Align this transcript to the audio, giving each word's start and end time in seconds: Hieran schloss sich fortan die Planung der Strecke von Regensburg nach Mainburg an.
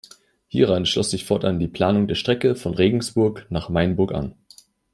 Hieran 0.47 0.87
schloss 0.87 1.11
sich 1.11 1.25
fortan 1.25 1.59
die 1.59 1.67
Planung 1.67 2.07
der 2.07 2.15
Strecke 2.15 2.55
von 2.55 2.73
Regensburg 2.73 3.45
nach 3.51 3.69
Mainburg 3.69 4.13
an. 4.15 4.33